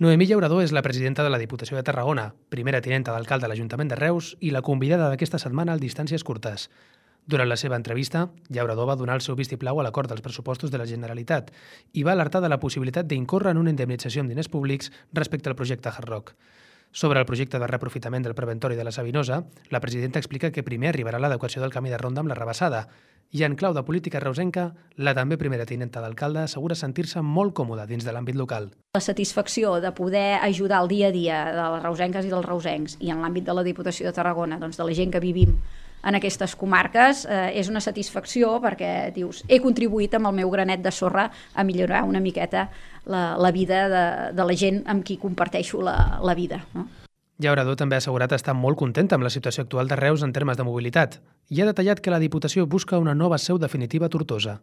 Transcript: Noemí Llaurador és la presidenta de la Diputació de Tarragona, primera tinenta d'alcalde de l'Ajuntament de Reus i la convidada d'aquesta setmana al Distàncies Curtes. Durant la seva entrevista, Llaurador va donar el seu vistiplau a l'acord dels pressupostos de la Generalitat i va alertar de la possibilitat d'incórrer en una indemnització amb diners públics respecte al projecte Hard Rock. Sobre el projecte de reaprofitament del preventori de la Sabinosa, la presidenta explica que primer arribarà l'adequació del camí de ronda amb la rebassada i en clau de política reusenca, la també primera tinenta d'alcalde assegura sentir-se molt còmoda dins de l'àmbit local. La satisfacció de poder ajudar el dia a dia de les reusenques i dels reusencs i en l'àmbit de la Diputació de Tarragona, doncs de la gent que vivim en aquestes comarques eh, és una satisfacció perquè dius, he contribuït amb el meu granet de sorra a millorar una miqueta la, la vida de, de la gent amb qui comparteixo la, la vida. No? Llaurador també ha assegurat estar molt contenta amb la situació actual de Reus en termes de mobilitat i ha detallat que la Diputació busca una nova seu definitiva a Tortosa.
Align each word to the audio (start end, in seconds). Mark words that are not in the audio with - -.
Noemí 0.00 0.24
Llaurador 0.24 0.62
és 0.64 0.72
la 0.72 0.80
presidenta 0.80 1.20
de 1.20 1.28
la 1.28 1.36
Diputació 1.36 1.76
de 1.76 1.82
Tarragona, 1.84 2.30
primera 2.48 2.78
tinenta 2.80 3.12
d'alcalde 3.12 3.44
de 3.44 3.50
l'Ajuntament 3.52 3.90
de 3.90 3.98
Reus 3.98 4.30
i 4.40 4.48
la 4.48 4.62
convidada 4.64 5.10
d'aquesta 5.12 5.36
setmana 5.42 5.74
al 5.76 5.82
Distàncies 5.82 6.24
Curtes. 6.24 6.70
Durant 7.28 7.50
la 7.50 7.58
seva 7.60 7.76
entrevista, 7.76 8.22
Llaurador 8.48 8.88
va 8.88 8.96
donar 8.96 9.18
el 9.18 9.20
seu 9.20 9.36
vistiplau 9.36 9.76
a 9.76 9.84
l'acord 9.84 10.08
dels 10.08 10.24
pressupostos 10.24 10.72
de 10.72 10.80
la 10.80 10.88
Generalitat 10.88 11.52
i 11.92 12.06
va 12.08 12.14
alertar 12.16 12.40
de 12.40 12.48
la 12.48 12.56
possibilitat 12.64 13.12
d'incórrer 13.12 13.52
en 13.52 13.60
una 13.60 13.76
indemnització 13.76 14.24
amb 14.24 14.32
diners 14.32 14.48
públics 14.48 14.88
respecte 15.12 15.52
al 15.52 15.58
projecte 15.60 15.92
Hard 15.92 16.08
Rock. 16.08 16.32
Sobre 16.92 17.20
el 17.20 17.28
projecte 17.28 17.60
de 17.60 17.68
reaprofitament 17.68 18.24
del 18.24 18.34
preventori 18.34 18.80
de 18.80 18.88
la 18.88 18.96
Sabinosa, 18.96 19.44
la 19.68 19.84
presidenta 19.84 20.18
explica 20.18 20.50
que 20.50 20.64
primer 20.64 20.94
arribarà 20.94 21.20
l'adequació 21.20 21.60
del 21.60 21.76
camí 21.76 21.92
de 21.92 22.00
ronda 22.00 22.24
amb 22.24 22.32
la 22.32 22.40
rebassada 22.40 22.86
i 23.30 23.44
en 23.46 23.54
clau 23.54 23.74
de 23.74 23.82
política 23.86 24.20
reusenca, 24.20 24.70
la 24.98 25.14
també 25.14 25.38
primera 25.38 25.66
tinenta 25.66 26.02
d'alcalde 26.02 26.44
assegura 26.44 26.74
sentir-se 26.74 27.22
molt 27.22 27.54
còmoda 27.54 27.86
dins 27.86 28.04
de 28.04 28.14
l'àmbit 28.14 28.38
local. 28.38 28.70
La 28.94 29.02
satisfacció 29.04 29.76
de 29.80 29.92
poder 29.94 30.40
ajudar 30.42 30.82
el 30.82 30.88
dia 30.90 31.08
a 31.08 31.14
dia 31.14 31.44
de 31.54 31.68
les 31.76 31.84
reusenques 31.84 32.26
i 32.26 32.32
dels 32.32 32.46
reusencs 32.46 32.96
i 33.00 33.12
en 33.14 33.22
l'àmbit 33.22 33.46
de 33.46 33.54
la 33.54 33.66
Diputació 33.66 34.08
de 34.08 34.16
Tarragona, 34.16 34.58
doncs 34.58 34.80
de 34.80 34.86
la 34.88 34.96
gent 34.96 35.14
que 35.14 35.22
vivim 35.22 35.54
en 36.02 36.16
aquestes 36.16 36.56
comarques 36.56 37.26
eh, 37.28 37.50
és 37.60 37.68
una 37.68 37.82
satisfacció 37.84 38.54
perquè 38.64 39.10
dius, 39.14 39.44
he 39.48 39.60
contribuït 39.60 40.16
amb 40.16 40.30
el 40.30 40.38
meu 40.40 40.50
granet 40.52 40.82
de 40.82 40.92
sorra 40.94 41.28
a 41.54 41.64
millorar 41.64 42.04
una 42.08 42.22
miqueta 42.24 42.70
la, 43.04 43.36
la 43.36 43.52
vida 43.52 43.86
de, 43.92 44.04
de 44.36 44.48
la 44.48 44.56
gent 44.56 44.82
amb 44.88 45.04
qui 45.04 45.20
comparteixo 45.20 45.82
la, 45.84 45.96
la 46.24 46.34
vida. 46.34 46.64
No? 46.74 46.88
Llaurador 47.40 47.76
també 47.80 47.96
ha 47.96 48.02
assegurat 48.02 48.32
estar 48.36 48.52
molt 48.52 48.76
contenta 48.76 49.16
amb 49.16 49.24
la 49.24 49.32
situació 49.32 49.62
actual 49.64 49.88
de 49.88 49.96
Reus 49.96 50.22
en 50.26 50.32
termes 50.36 50.58
de 50.58 50.66
mobilitat 50.66 51.20
i 51.48 51.62
ha 51.62 51.68
detallat 51.68 52.02
que 52.04 52.12
la 52.12 52.20
Diputació 52.20 52.66
busca 52.66 53.00
una 53.00 53.14
nova 53.14 53.38
seu 53.38 53.58
definitiva 53.58 54.06
a 54.06 54.12
Tortosa. 54.12 54.58